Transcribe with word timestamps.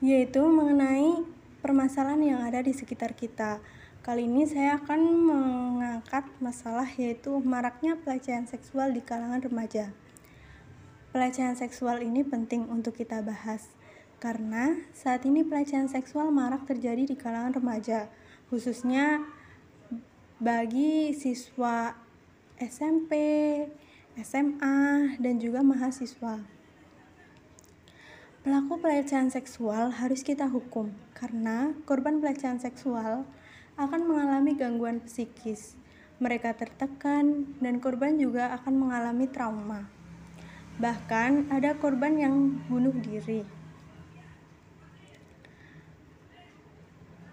yaitu 0.00 0.40
mengenai 0.40 1.24
permasalahan 1.60 2.24
yang 2.24 2.40
ada 2.40 2.64
di 2.64 2.72
sekitar 2.72 3.12
kita. 3.12 3.60
Kali 4.00 4.24
ini 4.24 4.48
saya 4.48 4.80
akan 4.80 5.00
mengangkat 5.28 6.24
masalah 6.40 6.88
yaitu 6.96 7.36
maraknya 7.44 8.00
pelecehan 8.00 8.48
seksual 8.48 8.96
di 8.96 9.04
kalangan 9.04 9.44
remaja. 9.44 9.92
Pelecehan 11.12 11.52
seksual 11.52 12.00
ini 12.00 12.24
penting 12.24 12.64
untuk 12.72 12.96
kita 12.96 13.20
bahas 13.20 13.68
karena 14.20 14.76
saat 14.92 15.24
ini 15.24 15.40
pelecehan 15.40 15.88
seksual 15.88 16.28
marak 16.28 16.68
terjadi 16.68 17.08
di 17.08 17.16
kalangan 17.16 17.56
remaja, 17.56 18.12
khususnya 18.52 19.24
bagi 20.36 21.16
siswa 21.16 21.96
SMP, 22.60 23.12
SMA, 24.20 25.16
dan 25.16 25.40
juga 25.40 25.64
mahasiswa. 25.64 26.59
Pelaku 28.40 28.80
pelecehan 28.80 29.28
seksual 29.28 29.92
harus 29.92 30.24
kita 30.24 30.48
hukum 30.48 30.88
karena 31.12 31.76
korban 31.84 32.24
pelecehan 32.24 32.56
seksual 32.56 33.28
akan 33.76 34.00
mengalami 34.08 34.56
gangguan 34.56 35.04
psikis. 35.04 35.76
Mereka 36.24 36.56
tertekan 36.56 37.52
dan 37.60 37.84
korban 37.84 38.16
juga 38.16 38.48
akan 38.56 38.80
mengalami 38.80 39.28
trauma. 39.28 39.92
Bahkan 40.80 41.52
ada 41.52 41.76
korban 41.76 42.16
yang 42.16 42.64
bunuh 42.64 42.96
diri. 42.96 43.44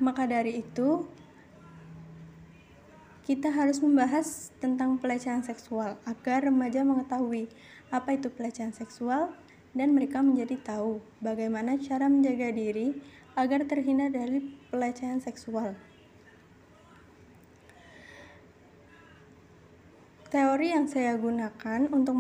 Maka 0.04 0.28
dari 0.28 0.60
itu, 0.60 1.08
kita 3.24 3.48
harus 3.48 3.80
membahas 3.80 4.52
tentang 4.60 5.00
pelecehan 5.00 5.40
seksual 5.40 5.96
agar 6.04 6.52
remaja 6.52 6.84
mengetahui 6.84 7.48
apa 7.96 8.20
itu 8.20 8.28
pelecehan 8.28 8.76
seksual, 8.76 9.32
dan 9.78 9.94
mereka 9.94 10.26
menjadi 10.26 10.58
tahu 10.58 11.00
bagaimana 11.22 11.78
cara 11.78 12.10
menjaga 12.10 12.50
diri 12.50 12.98
agar 13.38 13.70
terhindar 13.70 14.10
dari 14.10 14.42
pelecehan 14.74 15.22
seksual. 15.22 15.78
Teori 20.28 20.76
yang 20.76 20.92
saya 20.92 21.16
gunakan 21.16 21.88
untuk 21.88 22.18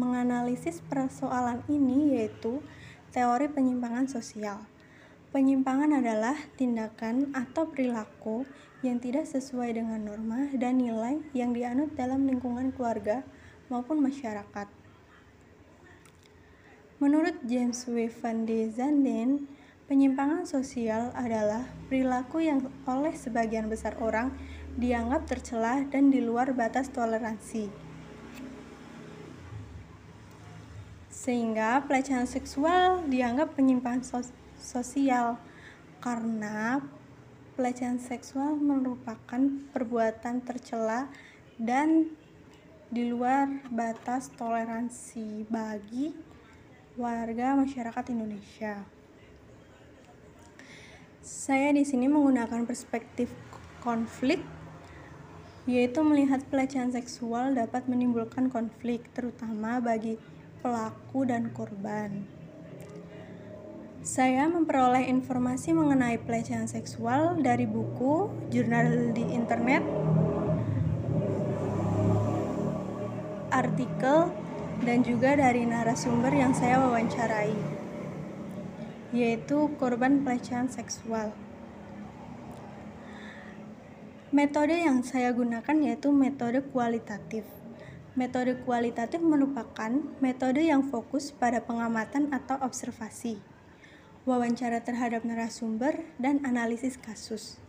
menganalisis 0.00 0.80
persoalan 0.88 1.60
ini 1.68 2.16
yaitu 2.16 2.64
teori 3.12 3.52
penyimpangan 3.52 4.08
sosial. 4.08 4.64
Penyimpangan 5.28 6.00
adalah 6.00 6.36
tindakan 6.56 7.36
atau 7.36 7.68
perilaku 7.68 8.48
yang 8.80 8.96
tidak 8.96 9.28
sesuai 9.28 9.76
dengan 9.76 10.00
norma 10.00 10.48
dan 10.56 10.80
nilai 10.80 11.20
yang 11.36 11.52
dianut 11.52 11.92
dalam 11.92 12.24
lingkungan 12.24 12.72
keluarga 12.72 13.20
maupun 13.68 14.00
masyarakat. 14.00 14.81
Menurut 17.02 17.34
James 17.50 17.82
W. 17.90 18.06
van 18.22 18.46
de 18.46 18.70
Zanden, 18.70 19.50
penyimpangan 19.90 20.46
sosial 20.46 21.10
adalah 21.18 21.66
perilaku 21.90 22.46
yang 22.46 22.70
oleh 22.86 23.10
sebagian 23.10 23.66
besar 23.66 23.98
orang 23.98 24.30
dianggap 24.78 25.26
tercela 25.26 25.82
dan 25.90 26.14
di 26.14 26.22
luar 26.22 26.54
batas 26.54 26.94
toleransi. 26.94 27.66
Sehingga 31.10 31.82
pelecehan 31.90 32.30
seksual 32.30 33.02
dianggap 33.10 33.58
penyimpangan 33.58 34.06
sos 34.06 34.30
sosial 34.62 35.42
karena 35.98 36.86
pelecehan 37.58 37.98
seksual 37.98 38.54
merupakan 38.54 39.42
perbuatan 39.74 40.38
tercela 40.46 41.10
dan 41.58 42.14
di 42.94 43.10
luar 43.10 43.50
batas 43.74 44.30
toleransi 44.38 45.50
bagi 45.50 46.30
warga 46.92 47.56
masyarakat 47.56 48.04
Indonesia. 48.12 48.84
Saya 51.24 51.72
di 51.72 51.88
sini 51.88 52.04
menggunakan 52.04 52.68
perspektif 52.68 53.32
konflik 53.80 54.44
yaitu 55.64 56.02
melihat 56.02 56.42
pelecehan 56.50 56.90
seksual 56.90 57.54
dapat 57.54 57.86
menimbulkan 57.86 58.50
konflik 58.50 59.06
terutama 59.14 59.78
bagi 59.78 60.18
pelaku 60.60 61.24
dan 61.24 61.54
korban. 61.54 62.26
Saya 64.02 64.50
memperoleh 64.50 65.06
informasi 65.06 65.70
mengenai 65.70 66.18
pelecehan 66.18 66.66
seksual 66.66 67.38
dari 67.38 67.70
buku, 67.70 68.26
jurnal 68.50 69.14
di 69.14 69.22
internet, 69.30 69.86
artikel, 73.54 74.41
dan 74.82 75.06
juga 75.06 75.38
dari 75.38 75.62
narasumber 75.62 76.34
yang 76.34 76.50
saya 76.50 76.82
wawancarai, 76.82 77.54
yaitu 79.14 79.70
korban 79.78 80.26
pelecehan 80.26 80.66
seksual. 80.66 81.30
Metode 84.34 84.74
yang 84.74 85.06
saya 85.06 85.30
gunakan 85.30 85.76
yaitu 85.84 86.10
metode 86.10 86.66
kualitatif. 86.74 87.46
Metode 88.18 88.60
kualitatif 88.66 89.22
merupakan 89.24 89.92
metode 90.20 90.64
yang 90.66 90.84
fokus 90.84 91.32
pada 91.32 91.64
pengamatan 91.64 92.28
atau 92.34 92.60
observasi, 92.60 93.40
wawancara 94.28 94.84
terhadap 94.84 95.24
narasumber, 95.24 96.04
dan 96.20 96.44
analisis 96.44 97.00
kasus. 97.00 97.62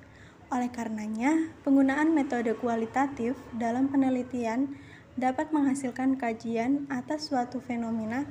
Oleh 0.51 0.67
karenanya, 0.67 1.51
penggunaan 1.63 2.11
metode 2.11 2.51
kualitatif 2.59 3.39
dalam 3.55 3.87
penelitian 3.87 4.75
dapat 5.13 5.53
menghasilkan 5.53 6.17
kajian 6.17 6.89
atas 6.89 7.29
suatu 7.29 7.61
fenomena 7.61 8.25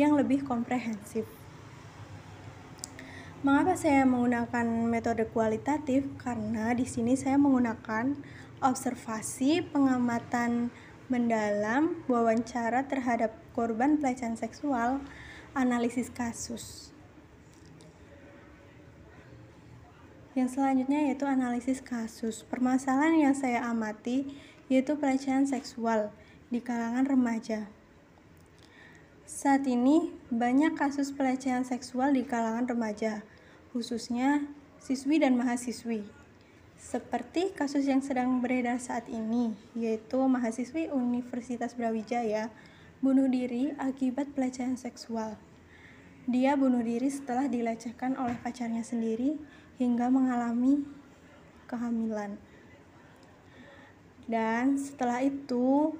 yang 0.00 0.16
lebih 0.16 0.40
komprehensif. 0.44 1.28
Mengapa 3.42 3.74
saya 3.74 4.06
menggunakan 4.06 4.86
metode 4.86 5.26
kualitatif? 5.26 6.06
Karena 6.22 6.70
di 6.78 6.86
sini 6.86 7.18
saya 7.18 7.34
menggunakan 7.36 8.14
observasi, 8.62 9.66
pengamatan 9.66 10.70
mendalam, 11.10 11.98
wawancara 12.06 12.86
terhadap 12.86 13.34
korban 13.52 13.98
pelecehan 13.98 14.38
seksual, 14.38 15.02
analisis 15.58 16.08
kasus. 16.08 16.94
Yang 20.32 20.56
selanjutnya 20.56 21.12
yaitu 21.12 21.28
analisis 21.28 21.84
kasus. 21.84 22.46
Permasalahan 22.48 23.20
yang 23.20 23.34
saya 23.36 23.68
amati 23.68 24.32
yaitu 24.72 24.96
pelecehan 24.96 25.44
seksual 25.44 26.08
di 26.48 26.64
kalangan 26.64 27.04
remaja. 27.04 27.68
Saat 29.28 29.68
ini, 29.68 30.08
banyak 30.32 30.72
kasus 30.72 31.12
pelecehan 31.12 31.68
seksual 31.68 32.16
di 32.16 32.24
kalangan 32.24 32.64
remaja, 32.64 33.20
khususnya 33.76 34.48
siswi 34.80 35.20
dan 35.20 35.36
mahasiswi. 35.36 36.08
Seperti 36.80 37.52
kasus 37.52 37.84
yang 37.84 38.00
sedang 38.00 38.40
beredar 38.40 38.80
saat 38.80 39.12
ini, 39.12 39.52
yaitu 39.76 40.16
mahasiswi 40.24 40.88
Universitas 40.88 41.76
Brawijaya 41.76 42.48
bunuh 43.04 43.28
diri 43.28 43.76
akibat 43.76 44.32
pelecehan 44.32 44.80
seksual. 44.80 45.36
Dia 46.24 46.56
bunuh 46.56 46.80
diri 46.80 47.12
setelah 47.12 47.44
dilecehkan 47.44 48.16
oleh 48.16 48.40
pacarnya 48.40 48.86
sendiri 48.86 49.36
hingga 49.76 50.06
mengalami 50.08 50.86
kehamilan. 51.66 52.40
Dan 54.26 54.78
setelah 54.78 55.22
itu, 55.22 55.92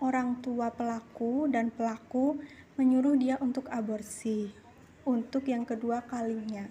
orang 0.00 0.40
tua 0.40 0.72
pelaku 0.72 1.46
dan 1.52 1.68
pelaku 1.68 2.40
menyuruh 2.80 3.14
dia 3.20 3.36
untuk 3.38 3.68
aborsi 3.68 4.48
untuk 5.04 5.48
yang 5.48 5.64
kedua 5.64 6.04
kalinya. 6.04 6.68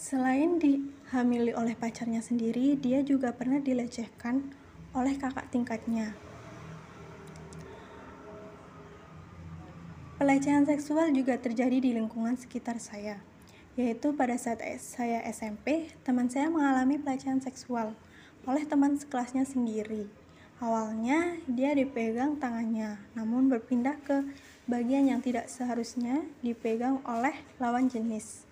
Selain 0.00 0.56
dihamili 0.56 1.52
oleh 1.52 1.76
pacarnya 1.76 2.24
sendiri, 2.24 2.74
dia 2.80 3.04
juga 3.04 3.36
pernah 3.36 3.60
dilecehkan 3.60 4.48
oleh 4.96 5.14
kakak 5.20 5.52
tingkatnya. 5.52 6.16
Pelecehan 10.16 10.68
seksual 10.68 11.12
juga 11.16 11.36
terjadi 11.40 11.80
di 11.80 11.96
lingkungan 11.96 12.36
sekitar 12.36 12.76
saya, 12.76 13.20
yaitu 13.80 14.12
pada 14.12 14.36
saat 14.36 14.60
saya 14.76 15.24
SMP, 15.24 15.88
teman 16.04 16.28
saya 16.28 16.52
mengalami 16.52 17.00
pelecehan 17.00 17.40
seksual 17.40 17.96
oleh 18.44 18.68
teman 18.68 19.00
sekelasnya 19.00 19.48
sendiri 19.48 20.20
Awalnya 20.60 21.40
dia 21.48 21.72
dipegang 21.72 22.36
tangannya, 22.36 23.00
namun 23.16 23.48
berpindah 23.48 23.96
ke 24.04 24.28
bagian 24.68 25.08
yang 25.08 25.24
tidak 25.24 25.48
seharusnya 25.48 26.20
dipegang 26.44 27.00
oleh 27.08 27.32
lawan 27.56 27.88
jenis. 27.88 28.44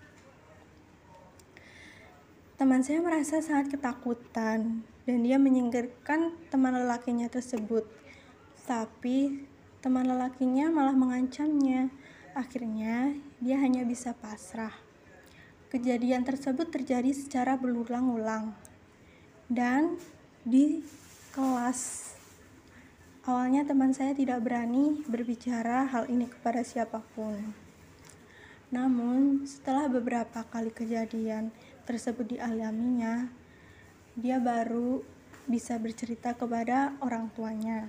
Teman 2.57 2.81
saya 2.81 3.05
merasa 3.05 3.45
sangat 3.45 3.77
ketakutan 3.77 4.81
dan 5.05 5.17
dia 5.21 5.37
menyingkirkan 5.37 6.33
teman 6.49 6.81
lelakinya 6.81 7.29
tersebut. 7.29 7.85
Tapi 8.65 9.45
teman 9.77 10.09
lelakinya 10.09 10.73
malah 10.73 10.97
mengancamnya. 10.97 11.93
Akhirnya 12.33 13.13
dia 13.37 13.61
hanya 13.61 13.85
bisa 13.85 14.17
pasrah. 14.17 14.88
Kejadian 15.69 16.25
tersebut 16.25 16.73
terjadi 16.73 17.13
secara 17.13 17.53
berulang-ulang. 17.53 18.57
Dan 19.45 20.01
di 20.41 20.81
kelas. 21.29 22.13
Awalnya 23.29 23.69
teman 23.69 23.93
saya 23.93 24.17
tidak 24.17 24.41
berani 24.41 25.05
berbicara 25.05 25.85
hal 25.85 26.09
ini 26.09 26.25
kepada 26.25 26.65
siapa 26.65 27.05
pun. 27.13 27.37
Namun, 28.73 29.45
setelah 29.45 29.85
beberapa 29.85 30.41
kali 30.49 30.73
kejadian 30.73 31.53
tersebut 31.85 32.33
dialaminya, 32.37 33.29
dia 34.17 34.41
baru 34.41 35.05
bisa 35.45 35.77
bercerita 35.77 36.33
kepada 36.33 36.97
orang 37.01 37.29
tuanya. 37.37 37.85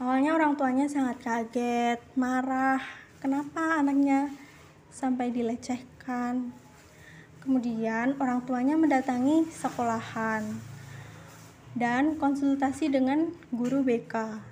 Awalnya 0.00 0.32
orang 0.32 0.56
tuanya 0.56 0.88
sangat 0.88 1.20
kaget, 1.20 2.00
marah, 2.16 2.80
kenapa 3.20 3.84
anaknya 3.84 4.32
sampai 4.90 5.32
dilecehkan. 5.32 6.50
Kemudian 7.40 8.20
orang 8.20 8.44
tuanya 8.44 8.76
mendatangi 8.76 9.48
sekolahan 9.48 10.44
dan 11.72 12.18
konsultasi 12.18 12.90
dengan 12.90 13.32
guru 13.54 13.80
BK. 13.86 14.42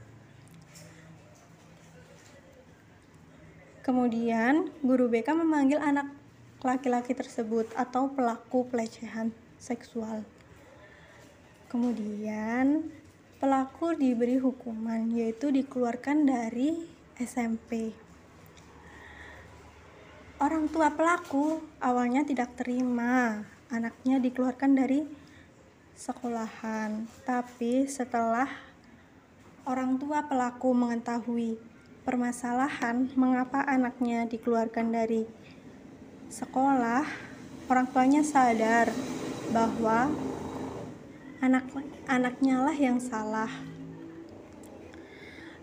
Kemudian, 3.84 4.68
guru 4.84 5.08
BK 5.08 5.32
memanggil 5.32 5.80
anak 5.80 6.12
laki-laki 6.60 7.16
tersebut 7.16 7.72
atau 7.72 8.12
pelaku 8.12 8.68
pelecehan 8.68 9.32
seksual. 9.56 10.28
Kemudian, 11.72 12.88
pelaku 13.40 13.96
diberi 13.96 14.36
hukuman 14.36 15.08
yaitu 15.08 15.48
dikeluarkan 15.48 16.28
dari 16.28 16.84
SMP. 17.16 18.07
Orang 20.38 20.70
tua 20.70 20.94
pelaku 20.94 21.58
awalnya 21.82 22.22
tidak 22.22 22.54
terima 22.54 23.42
anaknya 23.74 24.22
dikeluarkan 24.22 24.70
dari 24.70 25.02
sekolahan. 25.98 27.10
Tapi 27.26 27.90
setelah 27.90 28.46
orang 29.66 29.98
tua 29.98 30.22
pelaku 30.30 30.70
mengetahui 30.70 31.58
permasalahan 32.06 33.10
mengapa 33.18 33.66
anaknya 33.66 34.30
dikeluarkan 34.30 34.94
dari 34.94 35.26
sekolah, 36.30 37.02
orang 37.66 37.90
tuanya 37.90 38.22
sadar 38.22 38.94
bahwa 39.50 40.06
anak 41.42 41.66
anaknya 42.06 42.62
lah 42.62 42.78
yang 42.78 43.02
salah. 43.02 43.50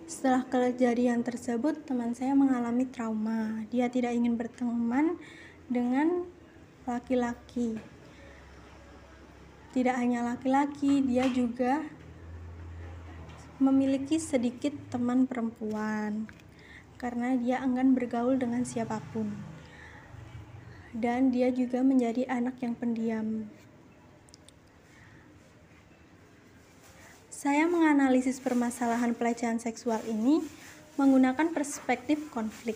Setelah 0.06 0.46
kejadian 0.46 1.26
tersebut, 1.26 1.86
teman 1.86 2.14
saya 2.14 2.38
mengalami 2.38 2.86
trauma. 2.86 3.66
Dia 3.74 3.90
tidak 3.90 4.14
ingin 4.14 4.38
berteman 4.38 5.18
dengan 5.70 6.30
laki-laki 6.86 7.82
tidak 9.76 10.00
hanya 10.00 10.24
laki-laki, 10.24 11.04
dia 11.04 11.28
juga 11.28 11.84
memiliki 13.60 14.16
sedikit 14.16 14.72
teman 14.88 15.28
perempuan 15.28 16.32
karena 16.96 17.36
dia 17.36 17.60
enggan 17.60 17.92
bergaul 17.92 18.40
dengan 18.40 18.64
siapa 18.64 19.04
pun. 19.12 19.36
Dan 20.96 21.28
dia 21.36 21.52
juga 21.52 21.84
menjadi 21.84 22.24
anak 22.32 22.64
yang 22.64 22.72
pendiam. 22.80 23.52
Saya 27.46 27.70
menganalisis 27.70 28.42
permasalahan 28.42 29.14
pelecehan 29.14 29.62
seksual 29.62 30.02
ini 30.10 30.42
menggunakan 30.98 31.54
perspektif 31.54 32.34
konflik 32.34 32.74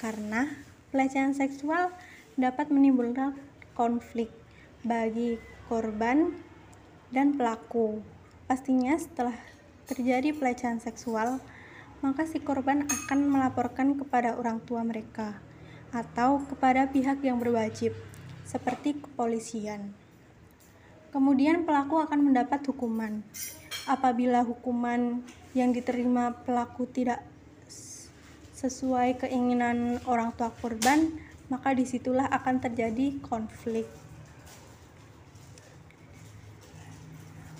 karena 0.00 0.48
pelecehan 0.88 1.36
seksual 1.36 1.92
dapat 2.40 2.72
menimbulkan 2.72 3.36
konflik 3.76 4.32
bagi 4.80 5.36
korban 5.68 6.32
dan 7.12 7.36
pelaku. 7.36 8.00
Pastinya 8.48 8.96
setelah 8.96 9.36
terjadi 9.84 10.32
pelecehan 10.32 10.80
seksual, 10.80 11.36
maka 12.00 12.24
si 12.24 12.40
korban 12.40 12.88
akan 12.88 13.28
melaporkan 13.28 13.92
kepada 13.92 14.40
orang 14.40 14.64
tua 14.64 14.88
mereka 14.88 15.36
atau 15.92 16.40
kepada 16.48 16.88
pihak 16.88 17.20
yang 17.20 17.36
berwajib, 17.36 17.92
seperti 18.48 19.04
kepolisian. 19.04 20.07
Kemudian 21.18 21.66
pelaku 21.66 21.98
akan 21.98 22.30
mendapat 22.30 22.62
hukuman. 22.70 23.26
Apabila 23.90 24.46
hukuman 24.46 25.26
yang 25.50 25.74
diterima 25.74 26.30
pelaku 26.46 26.86
tidak 26.86 27.26
sesuai 28.54 29.26
keinginan 29.26 29.98
orang 30.06 30.30
tua 30.38 30.54
korban, 30.62 31.10
maka 31.50 31.74
di 31.74 31.90
situlah 31.90 32.30
akan 32.30 32.62
terjadi 32.62 33.18
konflik. 33.18 33.90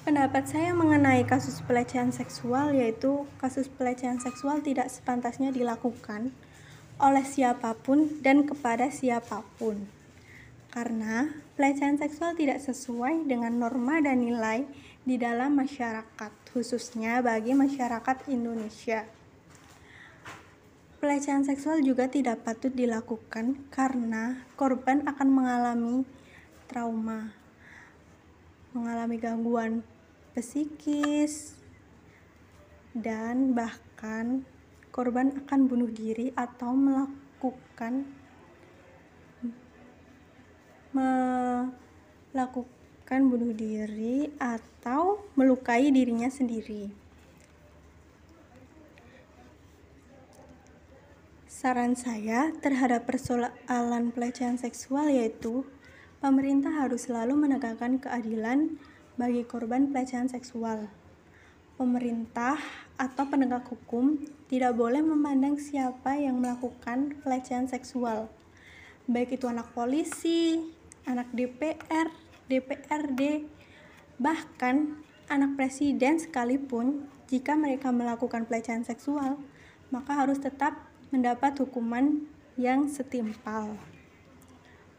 Pendapat 0.06 0.46
saya 0.46 0.70
mengenai 0.70 1.26
kasus 1.26 1.58
pelecehan 1.66 2.14
seksual 2.14 2.78
yaitu 2.78 3.26
kasus 3.42 3.66
pelecehan 3.66 4.22
seksual 4.22 4.62
tidak 4.62 4.86
sepantasnya 4.86 5.50
dilakukan 5.50 6.30
oleh 7.02 7.26
siapa 7.26 7.74
pun 7.74 8.22
dan 8.22 8.46
kepada 8.46 8.86
siapa 8.86 9.42
pun. 9.58 9.97
Karena 10.78 11.26
pelecehan 11.58 11.98
seksual 11.98 12.38
tidak 12.38 12.62
sesuai 12.62 13.26
dengan 13.26 13.50
norma 13.50 13.98
dan 13.98 14.22
nilai 14.22 14.62
di 15.02 15.18
dalam 15.18 15.58
masyarakat, 15.58 16.30
khususnya 16.54 17.18
bagi 17.18 17.50
masyarakat 17.50 18.30
Indonesia. 18.30 19.02
Pelecehan 21.02 21.42
seksual 21.42 21.82
juga 21.82 22.06
tidak 22.06 22.46
patut 22.46 22.70
dilakukan 22.70 23.58
karena 23.74 24.38
korban 24.54 25.02
akan 25.02 25.28
mengalami 25.34 26.06
trauma, 26.70 27.34
mengalami 28.70 29.18
gangguan 29.18 29.82
psikis, 30.38 31.58
dan 32.94 33.50
bahkan 33.50 34.46
korban 34.94 35.42
akan 35.42 35.66
bunuh 35.66 35.90
diri 35.90 36.30
atau 36.38 36.70
melakukan 36.70 38.06
melakukan 42.32 43.20
bunuh 43.30 43.54
diri 43.54 44.34
atau 44.42 45.22
melukai 45.38 45.94
dirinya 45.94 46.26
sendiri. 46.26 46.90
Saran 51.46 51.98
saya 51.98 52.54
terhadap 52.62 53.06
persoalan 53.10 54.14
pelecehan 54.14 54.58
seksual 54.58 55.10
yaitu 55.10 55.66
pemerintah 56.22 56.70
harus 56.70 57.10
selalu 57.10 57.34
menegakkan 57.34 57.98
keadilan 57.98 58.78
bagi 59.18 59.42
korban 59.42 59.90
pelecehan 59.90 60.30
seksual. 60.30 60.86
Pemerintah 61.74 62.58
atau 62.94 63.26
penegak 63.26 63.66
hukum 63.70 64.22
tidak 64.46 64.74
boleh 64.74 65.02
memandang 65.02 65.58
siapa 65.58 66.14
yang 66.18 66.38
melakukan 66.38 67.18
pelecehan 67.22 67.66
seksual, 67.66 68.30
baik 69.10 69.38
itu 69.38 69.50
anak 69.50 69.70
polisi, 69.74 70.62
anak 71.08 71.32
DPR, 71.32 72.12
DPRD, 72.52 73.48
bahkan 74.20 75.00
anak 75.32 75.56
presiden 75.56 76.20
sekalipun, 76.20 77.08
jika 77.32 77.56
mereka 77.56 77.88
melakukan 77.88 78.44
pelecehan 78.44 78.84
seksual, 78.84 79.40
maka 79.88 80.12
harus 80.12 80.36
tetap 80.36 80.76
mendapat 81.08 81.56
hukuman 81.64 82.28
yang 82.60 82.92
setimpal. 82.92 83.80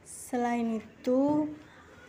Selain 0.01 0.81
itu, 0.81 1.49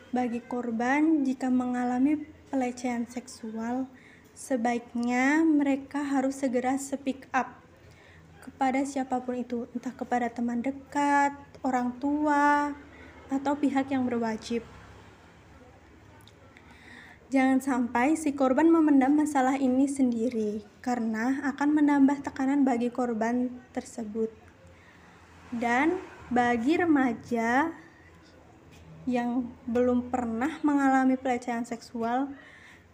bagi 0.09 0.41
korban 0.41 1.21
jika 1.21 1.53
mengalami 1.53 2.25
pelecehan 2.49 3.05
seksual, 3.05 3.85
sebaiknya 4.33 5.45
mereka 5.45 6.01
harus 6.01 6.41
segera 6.41 6.81
speak 6.81 7.29
up 7.37 7.61
kepada 8.41 8.81
siapa 8.89 9.21
pun 9.21 9.37
itu, 9.37 9.69
entah 9.77 9.93
kepada 9.93 10.33
teman 10.33 10.65
dekat, 10.65 11.37
orang 11.61 11.93
tua, 12.01 12.73
atau 13.31 13.55
pihak 13.55 13.89
yang 13.95 14.05
berwajib. 14.05 14.67
Jangan 17.31 17.63
sampai 17.63 18.19
si 18.19 18.35
korban 18.35 18.67
memendam 18.67 19.15
masalah 19.15 19.55
ini 19.55 19.87
sendiri, 19.87 20.67
karena 20.83 21.39
akan 21.55 21.79
menambah 21.79 22.27
tekanan 22.27 22.67
bagi 22.67 22.91
korban 22.91 23.55
tersebut. 23.71 24.35
Dan 25.55 26.03
bagi 26.27 26.75
remaja 26.75 27.71
yang 29.07 29.47
belum 29.71 30.11
pernah 30.11 30.59
mengalami 30.67 31.15
pelecehan 31.15 31.63
seksual, 31.63 32.35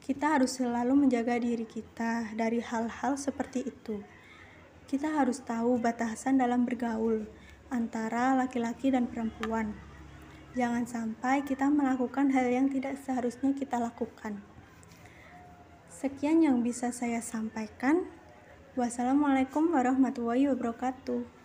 kita 0.05 0.37
harus 0.37 0.61
selalu 0.61 1.09
menjaga 1.09 1.41
diri 1.41 1.65
kita 1.65 2.37
dari 2.37 2.61
hal-hal 2.61 3.17
seperti 3.17 3.65
itu. 3.65 4.05
Kita 4.85 5.17
harus 5.17 5.41
tahu 5.41 5.81
batasan 5.81 6.37
dalam 6.37 6.69
bergaul 6.69 7.25
antara 7.73 8.37
laki-laki 8.37 8.93
dan 8.93 9.09
perempuan. 9.09 9.86
Jangan 10.57 10.89
sampai 10.89 11.45
kita 11.45 11.69
melakukan 11.69 12.33
hal 12.33 12.49
yang 12.49 12.73
tidak 12.73 12.97
seharusnya 13.05 13.53
kita 13.53 13.77
lakukan. 13.77 14.41
Sekian 15.93 16.41
yang 16.41 16.65
bisa 16.65 16.89
saya 16.97 17.21
sampaikan. 17.21 18.09
Wassalamualaikum 18.73 19.69
warahmatullahi 19.69 20.49
wabarakatuh. 20.49 21.36